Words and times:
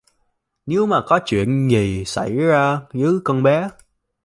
Nếu 0.65 0.85
mà 0.85 1.01
có 1.07 1.19
chuyện 1.25 1.67
gì 1.71 2.05
xảy 2.05 2.33
ra 2.35 2.79
với 2.93 3.13
con 3.23 3.43
bé 3.43 3.69